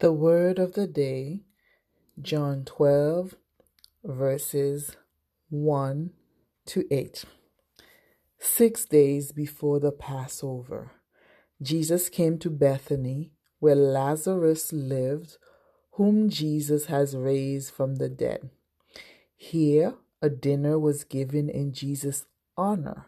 [0.00, 1.42] The word of the day,
[2.20, 3.36] John 12,
[4.02, 4.96] verses
[5.50, 6.10] 1
[6.66, 7.24] to 8.
[8.36, 10.90] Six days before the Passover,
[11.62, 13.30] Jesus came to Bethany,
[13.60, 15.36] where Lazarus lived,
[15.92, 18.50] whom Jesus has raised from the dead.
[19.36, 22.26] Here, a dinner was given in Jesus'
[22.56, 23.06] honor.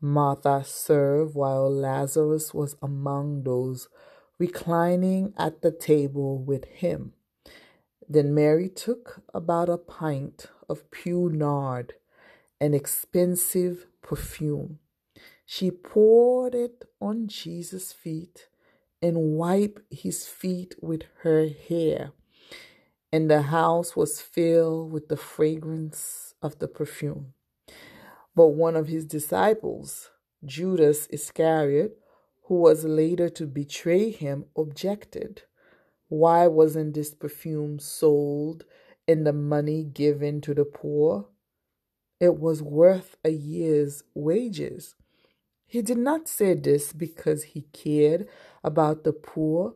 [0.00, 3.88] Martha served while Lazarus was among those
[4.38, 7.12] reclining at the table with him.
[8.08, 11.94] Then Mary took about a pint of pure nard,
[12.60, 14.78] an expensive perfume.
[15.44, 18.48] She poured it on Jesus' feet
[19.02, 22.12] and wiped his feet with her hair.
[23.12, 27.32] And the house was filled with the fragrance of the perfume.
[28.34, 30.10] But one of his disciples,
[30.44, 31.98] Judas Iscariot,
[32.48, 35.42] who was later to betray him, objected.
[36.08, 38.64] Why wasn't this perfume sold
[39.06, 41.28] and the money given to the poor?
[42.18, 44.94] It was worth a year's wages.
[45.66, 48.26] He did not say this because he cared
[48.64, 49.74] about the poor,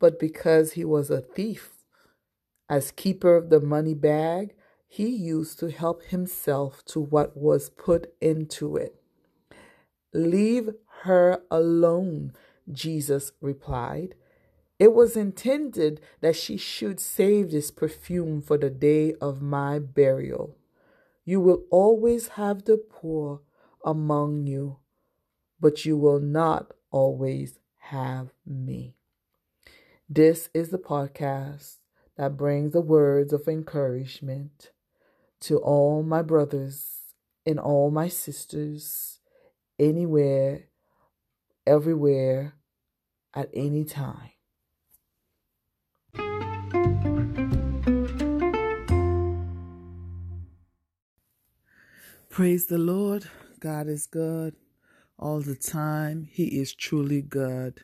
[0.00, 1.70] but because he was a thief.
[2.68, 4.54] As keeper of the money bag,
[4.88, 8.96] he used to help himself to what was put into it.
[10.12, 10.70] Leave
[11.02, 12.32] her alone,
[12.70, 14.14] Jesus replied.
[14.78, 20.56] It was intended that she should save this perfume for the day of my burial.
[21.24, 23.42] You will always have the poor
[23.84, 24.78] among you,
[25.60, 28.94] but you will not always have me.
[30.08, 31.76] This is the podcast
[32.16, 34.70] that brings the words of encouragement
[35.40, 37.00] to all my brothers
[37.46, 39.20] and all my sisters
[39.78, 40.64] anywhere,
[41.66, 42.54] everywhere,
[43.34, 44.30] at any time.
[52.28, 53.28] Praise the Lord.
[53.60, 54.54] God is good
[55.18, 56.28] all the time.
[56.30, 57.82] He is truly good.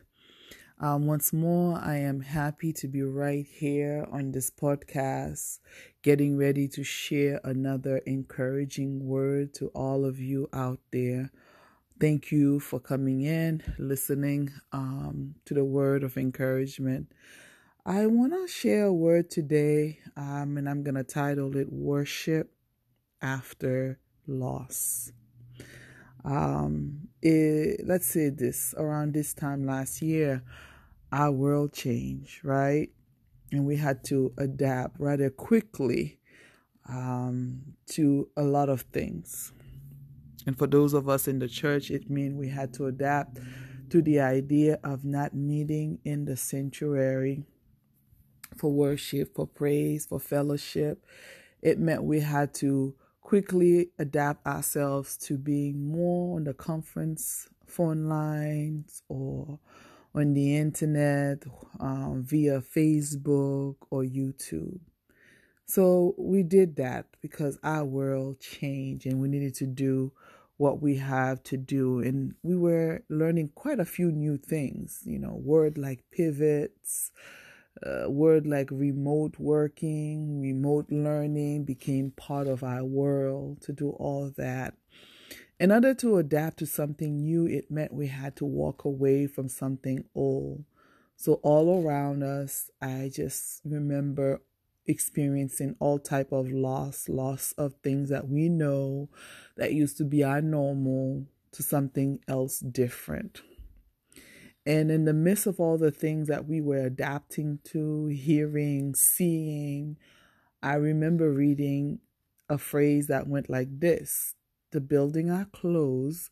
[0.79, 5.59] Um, once more, I am happy to be right here on this podcast,
[6.03, 11.31] getting ready to share another encouraging word to all of you out there.
[11.99, 17.11] Thank you for coming in, listening um, to the word of encouragement.
[17.87, 22.51] I want to share a word today, um, and I'm going to title it Worship
[23.19, 25.11] After Loss.
[26.23, 30.43] Um, it, let's say this around this time last year,
[31.11, 32.89] our world changed, right?
[33.51, 36.19] And we had to adapt rather quickly
[36.87, 39.51] um, to a lot of things.
[40.47, 43.39] And for those of us in the church, it means we had to adapt
[43.89, 47.43] to the idea of not meeting in the sanctuary
[48.55, 51.05] for worship, for praise, for fellowship.
[51.61, 58.07] It meant we had to quickly adapt ourselves to being more on the conference phone
[58.07, 59.59] lines or
[60.15, 61.43] on the internet
[61.81, 64.79] um, via Facebook or YouTube.
[65.65, 70.13] So we did that because our world changed and we needed to do
[70.57, 71.99] what we have to do.
[71.99, 77.11] And we were learning quite a few new things, you know, word like pivots,
[77.85, 84.31] uh, word like remote working, remote learning became part of our world to do all
[84.37, 84.73] that.
[85.59, 89.49] In order to adapt to something new, it meant we had to walk away from
[89.49, 90.63] something old.
[91.15, 94.41] So all around us, I just remember
[94.87, 99.09] experiencing all type of loss, loss of things that we know
[99.55, 103.41] that used to be our normal to something else different.
[104.65, 109.97] And in the midst of all the things that we were adapting to, hearing, seeing,
[110.61, 111.99] I remember reading
[112.49, 114.35] a phrase that went like this
[114.71, 116.29] the building are closed,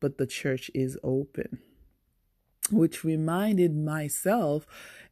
[0.00, 1.58] but the church is open.
[2.70, 4.66] Which reminded myself,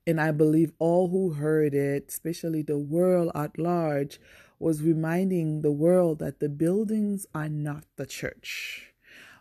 [0.07, 4.21] and I believe all who heard it, especially the world at large,
[4.59, 8.93] was reminding the world that the buildings are not the church.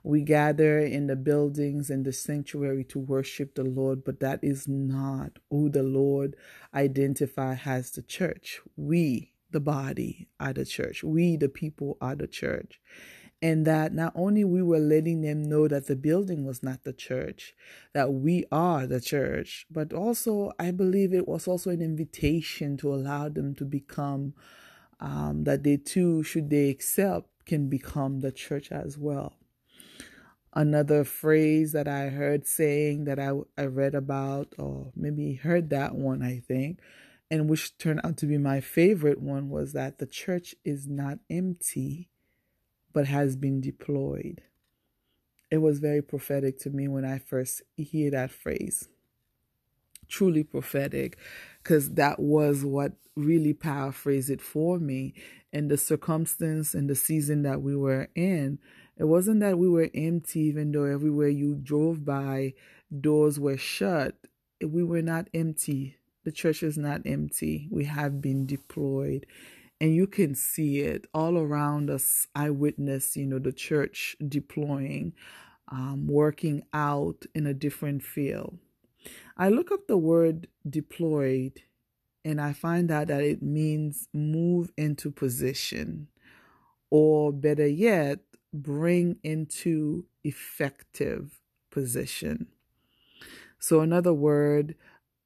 [0.03, 4.67] We gather in the buildings in the sanctuary to worship the Lord, but that is
[4.67, 6.35] not who the Lord
[6.73, 8.61] identify as the church.
[8.75, 11.03] We, the body are the church.
[11.03, 12.79] We, the people, are the church.
[13.41, 16.93] And that not only we were letting them know that the building was not the
[16.93, 17.53] church,
[17.93, 22.93] that we are the church, but also I believe it was also an invitation to
[22.93, 24.33] allow them to become,
[24.99, 29.33] um, that they too, should they accept, can become the church as well.
[30.53, 35.95] Another phrase that I heard saying that I, I read about, or maybe heard that
[35.95, 36.79] one, I think,
[37.29, 41.19] and which turned out to be my favorite one was that the church is not
[41.29, 42.09] empty,
[42.95, 44.41] but has been deployed.
[45.51, 48.87] It was very prophetic to me when I first hear that phrase.
[50.07, 51.17] Truly prophetic,
[51.61, 55.13] because that was what really paraphrased it for me.
[55.51, 58.59] And the circumstance and the season that we were in,
[58.97, 62.53] it wasn't that we were empty, even though everywhere you drove by,
[63.01, 64.15] doors were shut.
[64.65, 65.97] We were not empty.
[66.23, 67.67] The church is not empty.
[67.69, 69.25] We have been deployed.
[69.85, 72.25] And you can see it all around us.
[72.33, 75.13] I witness, you know, the church deploying,
[75.67, 78.57] um, working out in a different field.
[79.37, 81.61] I look up the word deployed
[82.23, 86.07] and I find out that it means move into position,
[86.89, 88.21] or better yet,
[88.51, 92.47] bring into effective position.
[93.59, 94.73] So, another word,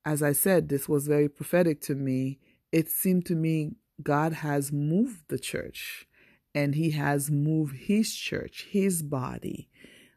[0.04, 2.40] as I said, this was very prophetic to me.
[2.74, 6.07] It seemed to me God has moved the church
[6.54, 9.69] and He has moved His church, His body,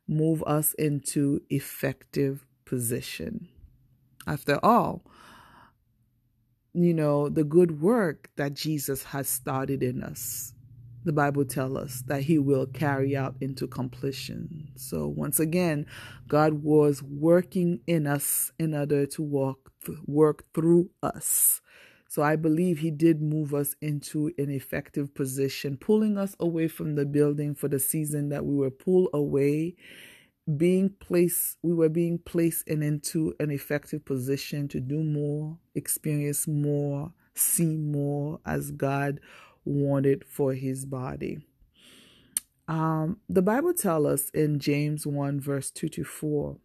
[0.09, 3.49] move us into effective position.
[4.27, 5.05] After all,
[6.75, 10.55] you know, the good work that Jesus has started in us
[11.05, 14.71] the Bible tells us that he will carry out into completion.
[14.77, 15.87] So once again,
[16.29, 19.73] God was working in us in order to walk
[20.07, 21.61] work through us.
[22.13, 26.95] So I believe he did move us into an effective position, pulling us away from
[26.95, 29.77] the building for the season that we were pulled away,
[30.59, 36.47] being placed we were being placed in into an effective position to do more, experience
[36.47, 39.19] more, see more as God
[39.65, 41.39] wanted for his body.
[42.69, 46.59] Um, the Bible tells us in James 1, verse 2 to 4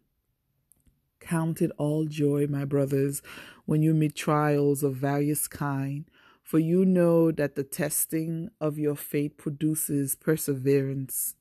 [1.20, 3.22] Count it all joy, my brothers,
[3.66, 6.04] when you meet trials of various kind,
[6.42, 11.34] for you know that the testing of your faith produces perseverance.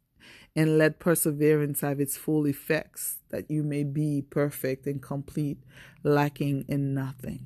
[0.56, 5.60] And let perseverance have its full effects, that you may be perfect and complete,
[6.04, 7.46] lacking in nothing.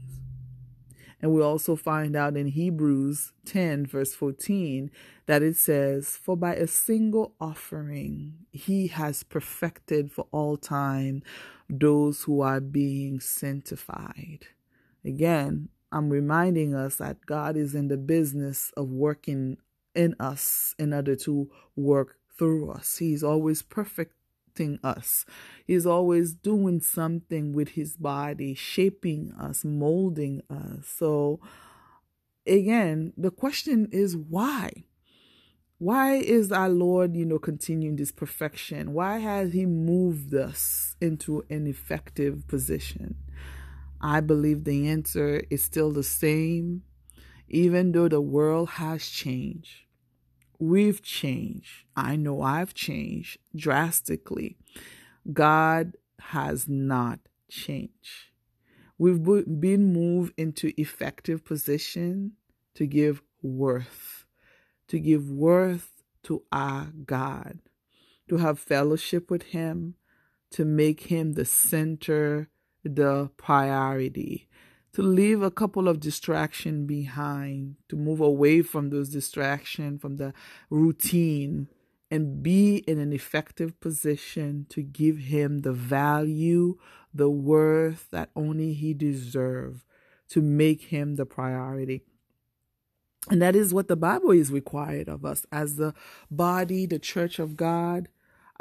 [1.22, 4.90] And we also find out in Hebrews 10, verse 14,
[5.28, 11.22] that it says, For by a single offering he has perfected for all time
[11.70, 14.48] those who are being sanctified.
[15.06, 19.58] Again, I'm reminding us that God is in the business of working
[19.94, 22.98] in us in order to work through us.
[22.98, 24.16] He's always perfect
[24.84, 25.26] us.
[25.66, 30.88] He's always doing something with his body, shaping us, molding us.
[30.88, 31.40] So,
[32.46, 34.86] again, the question is why?
[35.82, 38.94] Why is our Lord, you know, continuing this perfection?
[38.94, 43.16] Why has He moved us into an effective position?
[44.00, 46.84] I believe the answer is still the same,
[47.50, 49.86] even though the world has changed.
[50.62, 51.86] We've changed.
[51.96, 54.58] I know I've changed drastically.
[55.34, 57.20] God has not
[57.50, 58.30] changed.
[59.00, 62.34] We've been moved into effective position
[62.76, 64.28] to give worth,
[64.90, 67.58] to give worth to our God,
[68.30, 69.96] to have fellowship with Him,
[70.52, 72.50] to make Him the center,
[72.84, 74.48] the priority,
[74.94, 80.34] to leave a couple of distraction behind, to move away from those distraction, from the
[80.70, 81.68] routine,
[82.10, 86.78] and be in an effective position to give him the value,
[87.14, 89.86] the worth that only he deserves,
[90.28, 92.04] to make him the priority.
[93.30, 95.94] And that is what the Bible is required of us as the
[96.30, 98.10] body, the church of God.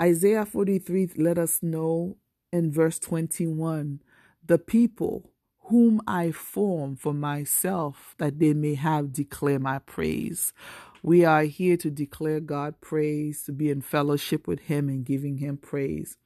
[0.00, 2.18] Isaiah 43 let us know
[2.52, 4.00] in verse 21
[4.46, 5.29] the people
[5.70, 10.52] whom I form for myself, that they may have declare my praise.
[11.00, 15.38] We are here to declare God praise, to be in fellowship with Him and giving
[15.38, 16.18] Him praise.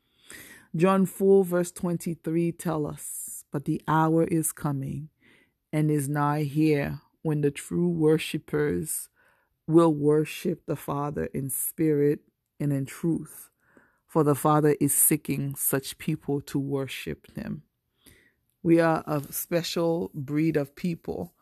[0.75, 5.11] John 4, verse 23 tell us, But the hour is coming
[5.73, 9.11] and is nigh here when the true worshippers
[9.67, 12.21] will worship the Father in spirit
[12.59, 13.51] and in truth,
[14.07, 17.63] for the Father is seeking such people to worship Him.
[18.65, 21.35] We are a special breed of people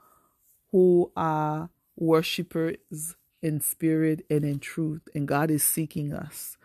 [0.72, 6.56] who are worshippers in spirit and in truth, and God is seeking us.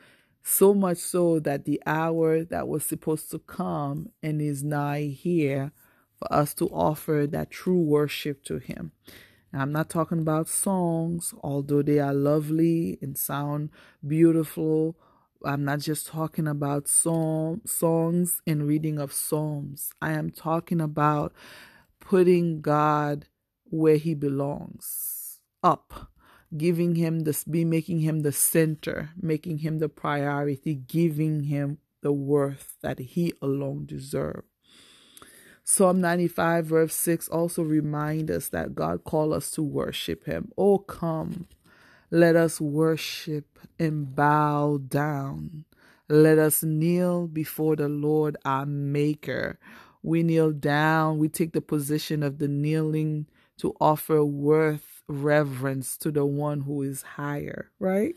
[0.41, 5.73] So much so that the hour that was supposed to come and is nigh here
[6.17, 8.93] for us to offer that true worship to Him.
[9.53, 13.69] Now, I'm not talking about songs, although they are lovely and sound
[14.05, 14.97] beautiful,
[15.45, 19.91] I'm not just talking about psalm, songs and reading of psalms.
[20.01, 21.33] I am talking about
[21.99, 23.27] putting God
[23.65, 26.11] where he belongs, up,
[26.55, 32.13] giving him this, be making him the center, making him the priority, giving him the
[32.13, 34.47] worth that he alone deserves.
[35.69, 40.49] Psalm 95, verse 6 also remind us that God called us to worship him.
[40.57, 41.47] Oh, come,
[42.09, 45.65] let us worship and bow down.
[46.07, 49.59] Let us kneel before the Lord our Maker.
[50.03, 56.11] We kneel down, we take the position of the kneeling to offer worth, reverence to
[56.11, 58.15] the one who is higher, right?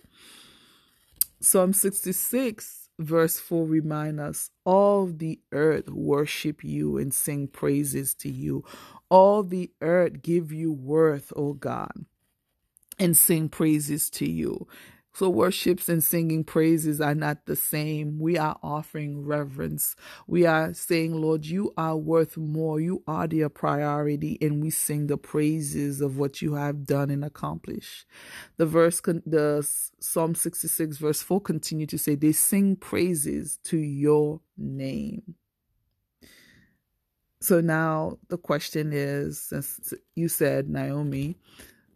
[1.41, 8.29] Psalm 66 verse 4 remind us all the earth worship you and sing praises to
[8.29, 8.63] you
[9.09, 12.05] all the earth give you worth o god
[13.01, 14.69] and sing praises to you
[15.13, 18.21] so, worships and singing praises are not the same.
[18.21, 19.97] We are offering reverence.
[20.29, 22.81] We are saying, Lord, you are worth more.
[22.81, 27.25] You are the priority, and we sing the praises of what you have done and
[27.25, 28.07] accomplished.
[28.57, 34.41] The verse, the Psalm 66, verse 4 continue to say, They sing praises to your
[34.57, 35.35] name.
[37.41, 41.37] So now the question is, since you said, Naomi,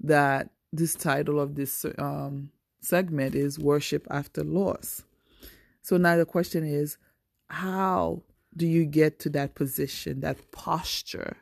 [0.00, 2.50] that this title of this um,
[2.80, 5.04] segment is worship after loss.
[5.82, 6.96] So now the question is
[7.48, 8.22] how
[8.56, 11.36] do you get to that position, that posture,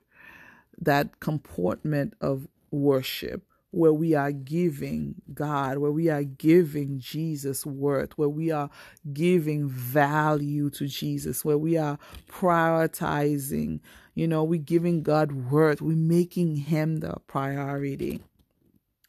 [0.81, 8.17] that comportment of worship where we are giving God, where we are giving Jesus worth,
[8.19, 8.69] where we are
[9.13, 11.99] giving value to Jesus, where we are
[12.29, 13.81] prioritizing,
[14.15, 18.21] you know, we're giving God worth, we're making Him the priority.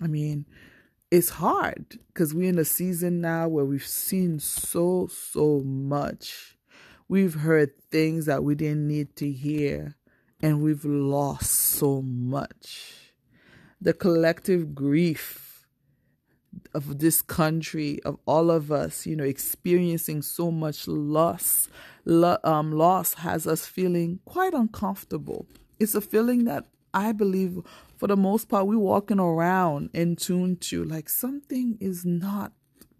[0.04, 0.46] I mean,
[1.10, 6.58] it's hard because we're in a season now where we've seen so, so much.
[7.08, 9.96] We've heard things that we didn't need to hear,
[10.42, 13.14] and we've lost so much.
[13.80, 15.66] The collective grief
[16.74, 21.70] of this country, of all of us, you know, experiencing so much loss,
[22.04, 25.48] lo- um, loss has us feeling quite uncomfortable.
[25.80, 27.60] It's a feeling that I believe
[27.98, 32.52] for the most part, we're walking around in tune to like something is not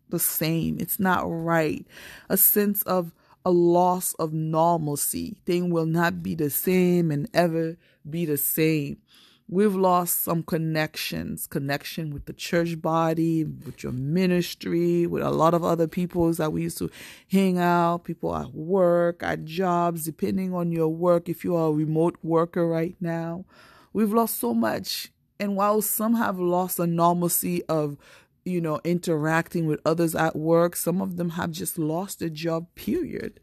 [0.10, 0.78] the same.
[0.80, 1.86] It's not right.
[2.30, 3.14] A sense of
[3.46, 5.36] a loss of normalcy.
[5.46, 7.78] Thing will not be the same and ever
[8.10, 8.98] be the same.
[9.50, 15.54] We've lost some connections, connection with the church body, with your ministry, with a lot
[15.54, 16.90] of other people that we used to
[17.30, 21.28] hang out, people at work, at jobs, depending on your work.
[21.28, 23.44] If you are a remote worker right now,
[23.94, 25.12] We've lost so much.
[25.40, 27.98] And while some have lost the normalcy of,
[28.44, 32.68] you know, interacting with others at work, some of them have just lost their job,
[32.76, 33.40] period.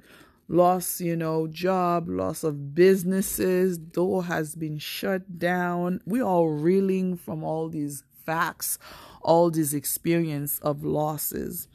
[0.49, 6.01] Loss, you know, job, loss of businesses, door has been shut down.
[6.05, 8.79] We are reeling from all these facts,
[9.23, 11.69] all this experience of losses.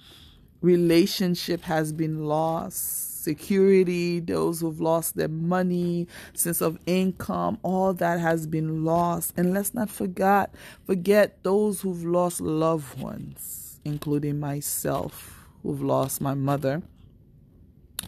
[0.61, 8.19] Relationship has been lost security, those who've lost their money, sense of income, all that
[8.19, 9.33] has been lost.
[9.35, 10.55] And let's not forget
[10.85, 16.81] forget those who've lost loved ones, including myself, who've lost my mother,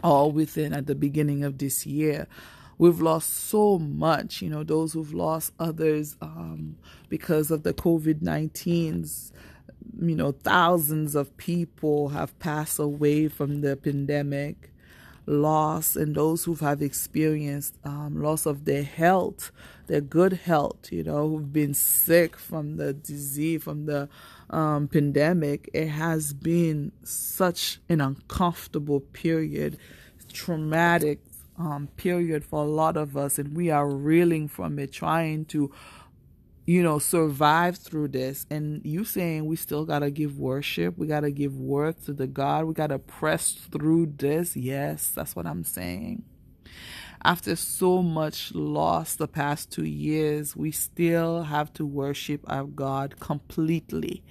[0.02, 2.26] all within at the beginning of this year.
[2.78, 6.76] We've lost so much, you know, those who've lost others um,
[7.08, 9.32] because of the COVID 19s
[10.00, 14.72] you know, thousands of people have passed away from the pandemic
[15.28, 19.52] loss and those who have experienced um, loss of their health,
[19.86, 24.08] their good health, you know, who've been sick from the disease, from the
[24.50, 29.78] um, pandemic, it has been such an uncomfortable period,
[30.32, 31.20] traumatic
[31.58, 35.70] um, period for a lot of us, and we are reeling from it, trying to
[36.68, 38.44] you know, survive through this.
[38.50, 42.12] And you saying we still got to give worship, we got to give worth to
[42.12, 44.54] the God, we got to press through this.
[44.54, 46.24] Yes, that's what I'm saying.
[47.24, 53.18] After so much loss the past two years, we still have to worship our God
[53.18, 54.22] completely,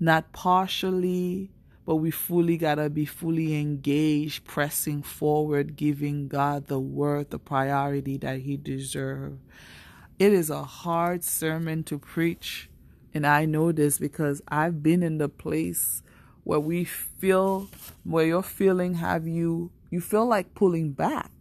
[0.00, 1.50] not partially,
[1.84, 7.38] but we fully got to be fully engaged, pressing forward, giving God the worth, the
[7.38, 9.36] priority that He deserves.
[10.22, 12.70] It is a hard sermon to preach.
[13.12, 16.04] And I know this because I've been in the place
[16.44, 17.68] where we feel,
[18.04, 21.32] where you're feeling have you, you feel like pulling back.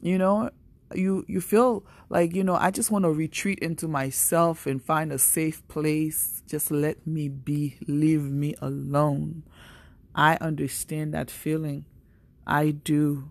[0.00, 0.50] You know,
[0.92, 5.10] you you feel like you know i just want to retreat into myself and find
[5.10, 9.42] a safe place just let me be leave me alone
[10.14, 11.86] I understand that feeling.
[12.46, 13.30] I do.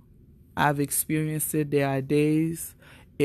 [0.57, 1.71] I've experienced it.
[1.71, 2.75] There are days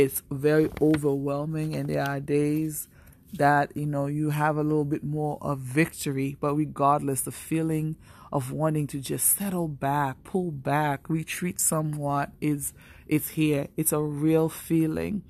[0.00, 2.88] it's very overwhelming, and there are days
[3.32, 6.36] that you know you have a little bit more of victory.
[6.40, 7.96] But regardless, the feeling
[8.32, 12.72] of wanting to just settle back, pull back, retreat somewhat is
[13.06, 13.68] it's here.
[13.76, 15.22] It's a real feeling.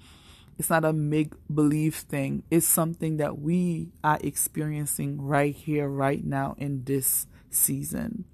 [0.59, 2.43] It's not a make believe thing.
[2.51, 8.25] It's something that we are experiencing right here, right now in this season.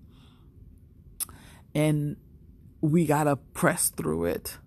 [1.75, 2.17] And
[2.81, 4.59] we got to press through it.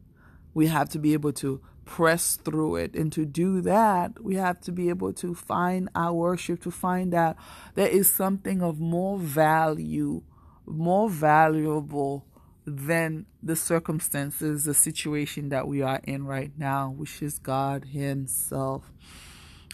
[0.55, 2.95] We have to be able to press through it.
[2.95, 7.13] And to do that, we have to be able to find our worship, to find
[7.13, 7.37] out
[7.75, 10.23] there is something of more value,
[10.65, 12.25] more valuable
[12.65, 18.91] than the circumstances, the situation that we are in right now, which is God Himself.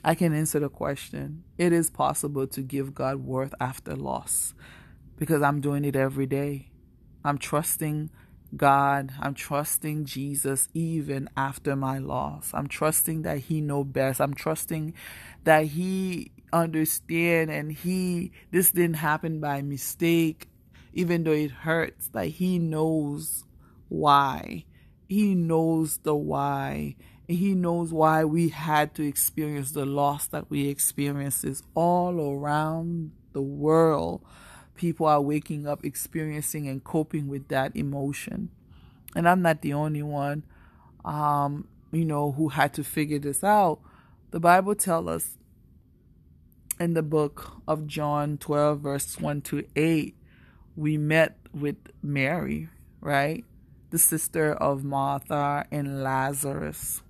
[0.04, 1.44] I can answer the question.
[1.58, 4.54] It is possible to give God worth after loss
[5.18, 6.72] because I'm doing it every day.
[7.24, 8.10] I'm trusting
[8.56, 12.52] God, I'm trusting Jesus even after my loss.
[12.54, 14.20] I'm trusting that He know best.
[14.20, 14.94] I'm trusting
[15.46, 20.50] that He understand and He this didn't happen by mistake,
[20.94, 22.10] even though it hurts.
[22.10, 23.46] That He knows
[23.88, 24.66] why.
[25.08, 26.96] He knows the why.
[27.28, 33.12] He knows why we had to experience the loss that we experienced is all around
[33.32, 34.22] the world
[34.76, 38.50] people are waking up experiencing and coping with that emotion.
[39.16, 40.44] And I'm not the only one,
[41.04, 43.80] um, you know, who had to figure this out.
[44.32, 45.38] The Bible tells us
[46.80, 50.16] in the book of John 12, verse 1 to 8,
[50.76, 52.70] we met with Mary,
[53.02, 53.44] right?
[53.90, 57.02] The sister of Martha and Lazarus.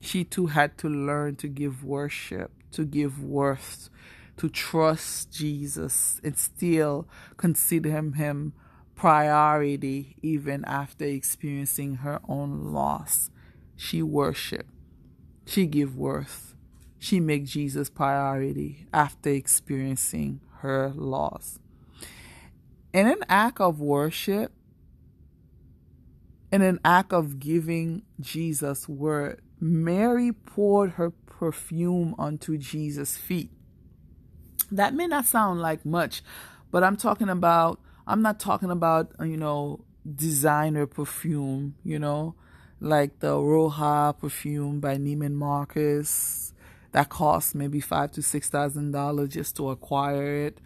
[0.00, 3.88] She too had to learn to give worship, to give worth
[4.36, 8.52] to trust Jesus and still consider him, him
[8.94, 13.30] priority even after experiencing her own loss.
[13.76, 14.66] She worship.
[15.46, 16.54] She give worth.
[16.98, 21.58] She make Jesus priority after experiencing her loss.
[22.92, 24.52] In an act of worship,
[26.50, 33.50] in an act of giving Jesus word, Mary poured her perfume onto Jesus' feet.
[34.74, 36.20] That may not sound like much,
[36.72, 42.34] but I'm talking about, I'm not talking about, uh, you know, designer perfume, you know,
[42.80, 46.52] like the Roja perfume by Neiman Marcus
[46.90, 50.58] that costs maybe five to six thousand dollars just to acquire it,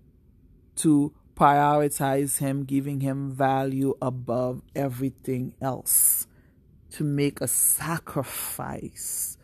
[0.77, 6.27] to prioritize Him, giving Him value above everything else,
[6.93, 9.38] to make a sacrifice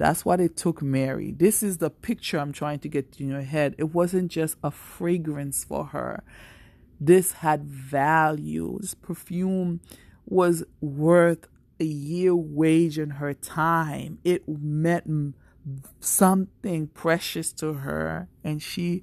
[0.00, 1.30] that's what it took Mary.
[1.30, 3.74] This is the picture I'm trying to get in your head.
[3.76, 6.24] It wasn't just a fragrance for her.
[6.98, 8.78] This had value.
[8.80, 9.82] This perfume
[10.24, 14.20] was worth a year wage in her time.
[14.24, 15.34] It meant
[16.00, 19.02] something precious to her and she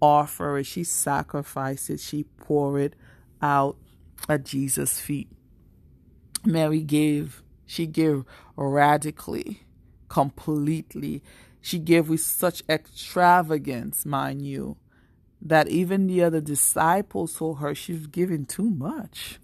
[0.00, 2.94] offered it, she sacrificed it, she poured it
[3.42, 3.76] out
[4.30, 5.28] at Jesus' feet.
[6.46, 8.24] Mary gave, she gave
[8.56, 9.66] radically
[10.08, 11.22] completely.
[11.60, 14.76] She gave with such extravagance, mind you,
[15.40, 19.38] that even the other disciples told her she's giving too much.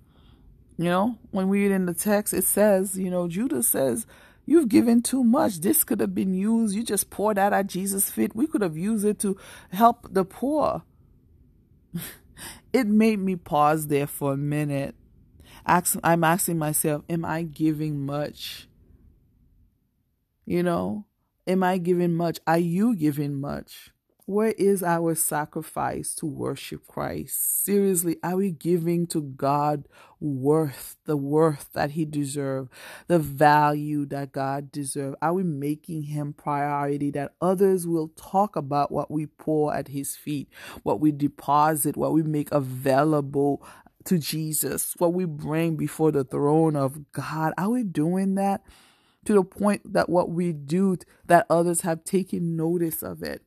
[0.76, 4.06] You know, when we read in the text, it says, you know, Judas says,
[4.46, 5.60] You've given too much.
[5.60, 6.74] This could have been used.
[6.74, 8.36] You just poured that at Jesus' feet.
[8.36, 9.38] We could have used it to
[9.72, 10.82] help the poor.
[12.72, 14.94] it made me pause there for a minute.
[15.64, 18.68] I'm asking myself, am I giving much?
[20.46, 21.06] You know,
[21.46, 22.38] am I giving much?
[22.46, 23.90] Are you giving much?
[24.26, 27.62] Where is our sacrifice to worship Christ?
[27.64, 29.86] Seriously, are we giving to God
[30.18, 32.70] worth, the worth that He deserves,
[33.06, 35.16] the value that God deserves?
[35.20, 40.16] Are we making Him priority that others will talk about what we pour at His
[40.16, 40.48] feet,
[40.84, 43.66] what we deposit, what we make available
[44.04, 47.52] to Jesus, what we bring before the throne of God?
[47.58, 48.62] Are we doing that
[49.24, 53.42] to the point that what we do, that others have taken notice of it?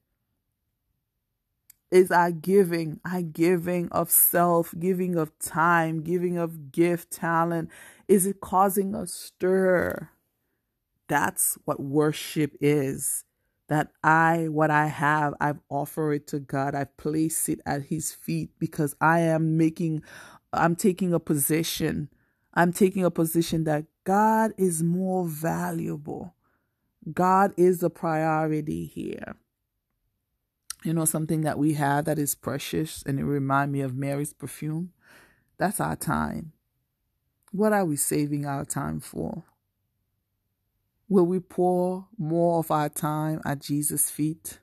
[1.92, 7.70] is our giving, our giving of self, giving of time, giving of gift, talent.
[8.08, 10.10] Is it causing a stir?
[11.08, 13.24] That's what worship is.
[13.70, 16.74] That I, what I have, I've offered it to God.
[16.74, 20.04] I've placed it at His feet because I am making,
[20.54, 22.10] I'm taking a position.
[22.58, 26.36] I'm taking a position that God is more valuable.
[27.14, 29.38] God is the priority here
[30.84, 34.34] you know, something that we have that is precious and it remind me of Mary's
[34.34, 34.94] perfume.
[35.58, 36.54] That's our time.
[37.52, 39.44] What are we saving our time for?
[41.10, 44.60] Will we pour more of our time at Jesus' feet?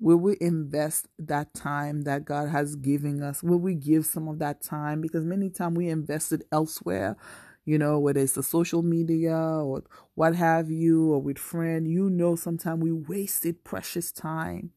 [0.00, 3.42] Will we invest that time that God has given us?
[3.42, 5.00] Will we give some of that time?
[5.00, 7.16] Because many times we invest it elsewhere
[7.64, 9.82] you know, whether it's the social media or
[10.14, 14.70] what have you, or with friend, you know, sometimes we wasted precious time.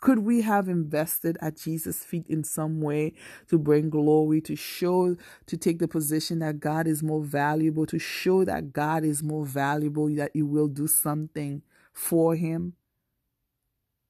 [0.00, 3.12] Could we have invested at Jesus' feet in some way
[3.48, 7.98] to bring glory, to show, to take the position that God is more valuable, to
[7.98, 12.74] show that God is more valuable, that you will do something for Him?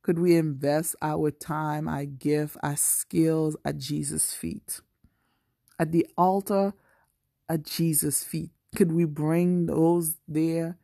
[0.03, 4.81] Could we invest our time, our gift, our skills at Jesus' feet?
[5.79, 6.73] At the altar
[7.49, 8.51] at Jesus' feet?
[8.75, 10.79] Could we bring those there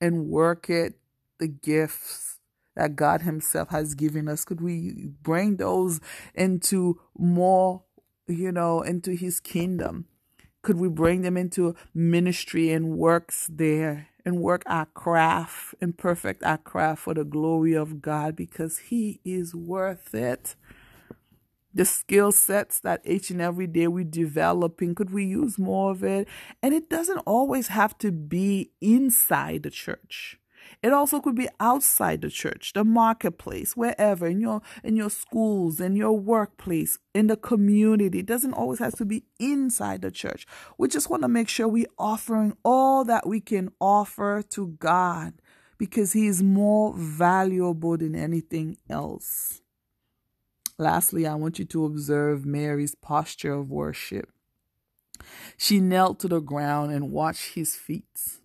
[0.00, 0.94] and work it,
[1.38, 2.38] the gifts
[2.76, 4.44] that God Himself has given us?
[4.44, 6.00] Could we bring those
[6.34, 7.84] into more,
[8.26, 10.06] you know, into His kingdom?
[10.68, 16.42] Could we bring them into ministry and works there and work our craft and perfect
[16.42, 18.36] our craft for the glory of God?
[18.36, 20.56] Because He is worth it?
[21.72, 26.04] the skill sets that each and every day we're developing could we use more of
[26.04, 26.28] it?
[26.62, 30.38] And it doesn't always have to be inside the church
[30.82, 35.80] it also could be outside the church the marketplace wherever in your in your schools
[35.80, 38.20] in your workplace in the community.
[38.20, 40.46] It doesn't always have to be inside the church.
[40.76, 45.34] We just want to make sure we're offering all that we can offer to god
[45.78, 49.62] because he is more valuable than anything else.
[50.76, 54.28] Lastly, I want you to observe Mary's posture of worship.
[55.56, 58.38] She knelt to the ground and watched his feet,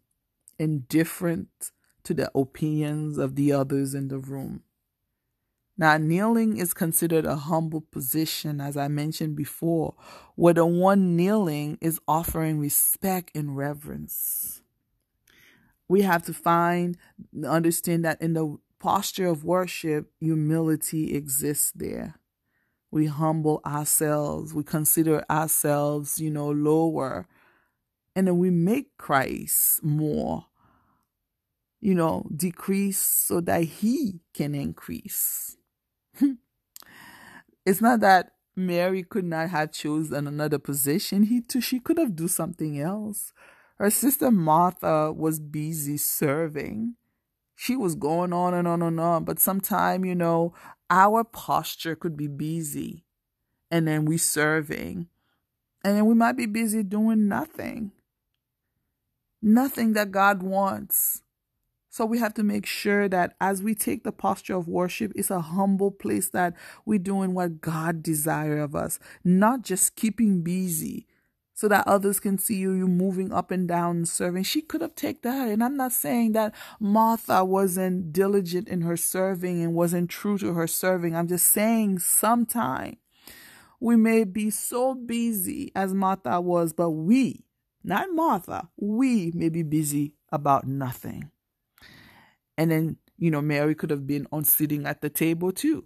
[0.57, 1.71] indifferent
[2.03, 4.63] to the opinions of the others in the room.
[5.77, 9.95] Now, kneeling is considered a humble position, as I mentioned before,
[10.35, 14.61] where the one kneeling is offering respect and reverence.
[15.87, 16.97] We have to find,
[17.47, 22.19] understand that in the posture of worship, humility exists there
[22.93, 27.27] we humble ourselves, we consider ourselves, you know, lower,
[28.15, 30.45] and then we make Christ more,
[31.83, 35.57] you know, decrease so that he can increase.
[36.17, 36.33] Hmm.
[37.65, 41.23] it's not that Mary could not have chosen another position.
[41.23, 43.33] He too, she could have do something else.
[43.79, 46.95] Her sister Martha was busy serving.
[47.55, 49.25] She was going on and on and on.
[49.25, 50.53] But sometime, you know,
[50.89, 53.03] our posture could be busy
[53.69, 55.07] and then we serving
[55.83, 57.91] and then we might be busy doing nothing
[59.41, 61.22] nothing that god wants
[61.93, 65.29] so we have to make sure that as we take the posture of worship it's
[65.29, 71.05] a humble place that we're doing what god desire of us not just keeping busy
[71.53, 74.43] so that others can see you you moving up and down and serving.
[74.43, 75.49] She could have taken that.
[75.49, 80.53] And I'm not saying that Martha wasn't diligent in her serving and wasn't true to
[80.55, 81.15] her serving.
[81.15, 82.97] I'm just saying sometime
[83.79, 87.45] we may be so busy as Martha was, but we,
[87.83, 91.29] not Martha, we may be busy about nothing.
[92.57, 95.85] And then, you know, Mary could have been on sitting at the table too.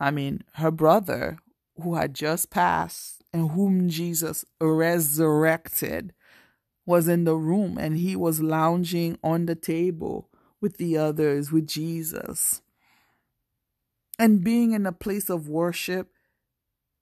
[0.00, 1.38] I mean, her brother
[1.80, 6.12] who had just passed and whom Jesus resurrected
[6.84, 10.28] was in the room and he was lounging on the table
[10.60, 12.62] with the others, with Jesus.
[14.18, 16.08] And being in a place of worship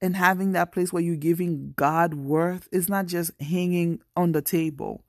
[0.00, 4.42] and having that place where you're giving God worth is not just hanging on the
[4.42, 5.04] table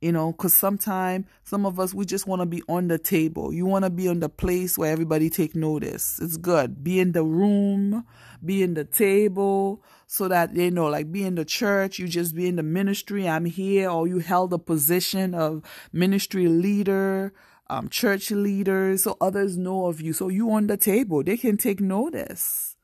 [0.00, 3.52] you know because sometimes some of us we just want to be on the table.
[3.52, 6.18] You want to be on the place where everybody take notice.
[6.20, 6.82] It's good.
[6.82, 8.04] Be in the room
[8.42, 12.34] be in the table so that they know like be in the church you just
[12.34, 17.34] be in the ministry i'm here or you held a position of ministry leader
[17.70, 20.12] um, church leader so others know of you.
[20.12, 21.22] So you on the table.
[21.22, 22.76] They can take notice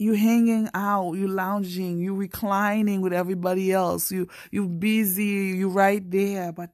[0.00, 6.10] you hanging out, you lounging, you reclining with everybody else, you you busy, you right
[6.10, 6.70] there, but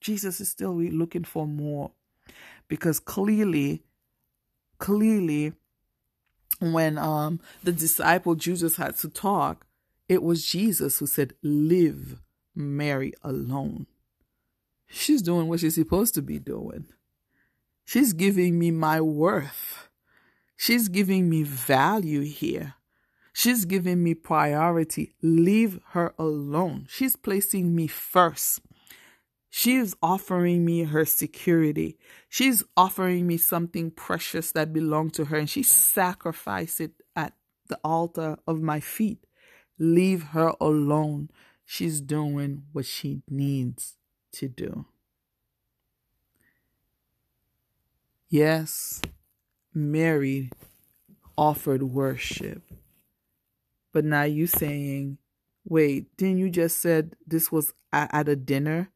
[0.00, 1.92] Jesus is still looking for more.
[2.68, 3.82] Because clearly,
[4.78, 5.52] clearly,
[6.60, 9.66] when um the disciple Jesus had to talk,
[10.08, 12.22] it was Jesus who said, Leave
[12.54, 13.86] Mary alone.
[14.88, 16.86] She's doing what she's supposed to be doing.
[17.84, 19.90] She's giving me my worth.
[20.56, 22.74] She's giving me value here.
[23.32, 25.14] She's giving me priority.
[25.22, 26.86] Leave her alone.
[26.88, 28.60] She's placing me first.
[29.48, 31.98] She's offering me her security.
[32.28, 37.34] She's offering me something precious that belonged to her, and she sacrificed it at
[37.68, 39.26] the altar of my feet.
[39.78, 41.30] Leave her alone.
[41.64, 43.96] She's doing what she needs
[44.32, 44.86] to do.
[48.28, 49.02] Yes,
[49.74, 50.50] Mary
[51.36, 52.62] offered worship.
[53.92, 55.18] But now you saying,
[55.64, 58.90] wait, didn't you just said this was at a dinner?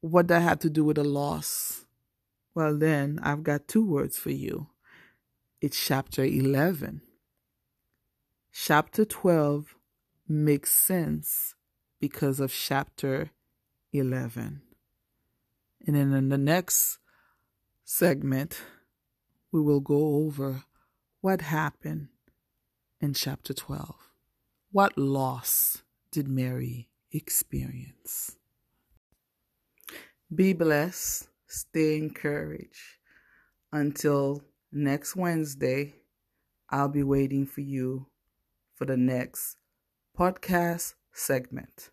[0.00, 1.86] What that have to do with a loss?
[2.54, 4.68] Well, then I've got two words for you.
[5.60, 7.00] It's chapter 11.
[8.52, 9.74] Chapter 12
[10.28, 11.54] makes sense
[12.00, 13.30] because of chapter
[13.92, 14.62] 11.
[15.86, 16.98] And then in the next
[17.84, 18.60] segment,
[19.54, 20.64] we will go over
[21.20, 22.08] what happened
[23.00, 23.94] in chapter 12.
[24.72, 28.36] What loss did Mary experience?
[30.34, 32.98] Be blessed, stay encouraged.
[33.72, 35.94] Until next Wednesday,
[36.68, 38.08] I'll be waiting for you
[38.74, 39.56] for the next
[40.18, 41.90] podcast segment.